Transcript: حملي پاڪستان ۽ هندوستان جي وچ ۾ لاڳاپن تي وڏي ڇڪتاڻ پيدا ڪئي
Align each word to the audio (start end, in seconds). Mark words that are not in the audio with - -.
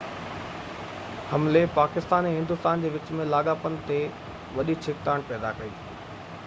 حملي 1.33 1.61
پاڪستان 1.75 2.29
۽ 2.31 2.33
هندوستان 2.39 2.85
جي 2.85 2.91
وچ 2.97 3.13
۾ 3.21 3.29
لاڳاپن 3.35 3.77
تي 3.91 4.01
وڏي 4.57 4.79
ڇڪتاڻ 4.87 5.29
پيدا 5.31 5.55
ڪئي 5.61 5.75